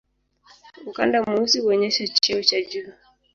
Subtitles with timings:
[0.85, 2.93] Ukanda mweusi huonyesha cheo cha juu.